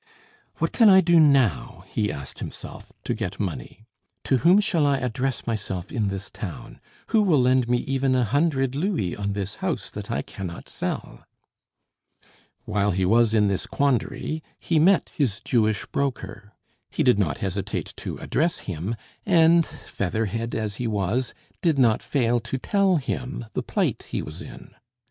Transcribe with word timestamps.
"What 0.55 0.71
can 0.71 0.89
I 0.89 0.99
do 0.99 1.19
now," 1.19 1.83
he 1.87 2.11
asked 2.11 2.39
himself, 2.39 2.91
"to 3.03 3.13
get 3.13 3.39
money? 3.39 3.85
To 4.23 4.37
whom 4.37 4.59
shall 4.59 4.87
I 4.87 4.97
address 4.97 5.45
myself 5.45 5.91
in 5.91 6.07
this 6.07 6.31
town? 6.31 6.81
Who 7.09 7.21
will 7.21 7.39
lend 7.39 7.69
me 7.69 7.77
even 7.81 8.15
a 8.15 8.23
hundred 8.23 8.73
louis 8.73 9.15
on 9.15 9.33
this 9.33 9.57
house 9.61 9.91
that 9.91 10.09
I 10.09 10.23
can 10.23 10.47
not 10.47 10.67
sell?" 10.67 11.23
While 12.65 12.89
he 12.89 13.05
was 13.05 13.35
in 13.35 13.47
this 13.47 13.67
quandary, 13.67 14.41
he 14.59 14.79
met 14.79 15.11
his 15.13 15.39
Jewish 15.39 15.85
broker. 15.85 16.53
He 16.89 17.03
did 17.03 17.19
not 17.19 17.37
hesitate 17.37 17.93
to 17.97 18.17
address 18.17 18.57
him, 18.65 18.95
and, 19.23 19.63
featherhead 19.63 20.55
as 20.55 20.77
he 20.77 20.87
was, 20.87 21.35
did 21.61 21.77
not 21.77 22.01
fail 22.01 22.39
to 22.39 22.57
tell 22.57 22.95
him 22.95 23.45
the 23.53 23.61
plight 23.61 24.01
he 24.09 24.23
was 24.23 24.41
in. 24.41 24.73